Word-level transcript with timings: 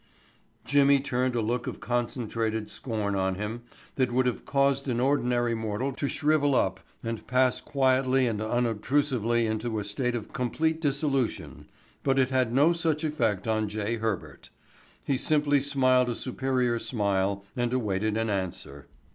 Jimmy 0.65 0.99
turned 0.99 1.35
a 1.35 1.41
look 1.43 1.67
of 1.67 1.79
concentrated 1.79 2.71
scorn 2.71 3.13
on 3.13 3.35
him 3.35 3.61
that 3.97 4.11
would 4.11 4.25
have 4.25 4.47
caused 4.47 4.87
an 4.87 4.99
ordinary 4.99 5.53
mortal 5.53 5.93
to 5.93 6.07
shrivel 6.07 6.55
up 6.55 6.79
and 7.03 7.27
pass 7.27 7.61
quietly 7.61 8.25
and 8.25 8.41
unobtrusively 8.41 9.45
into 9.45 9.77
a 9.77 9.83
state 9.83 10.15
of 10.15 10.33
complete 10.33 10.81
dissolution, 10.81 11.69
but 12.01 12.17
it 12.17 12.31
had 12.31 12.51
no 12.51 12.73
such 12.73 13.03
effect 13.03 13.47
on 13.47 13.69
J. 13.69 13.97
Herbert. 13.97 14.49
He 15.05 15.17
simply 15.19 15.61
smiled 15.61 16.09
a 16.09 16.15
superior 16.15 16.79
smile 16.79 17.45
and 17.55 17.71
awaited 17.71 18.17
an 18.17 18.31
answer. 18.31 18.87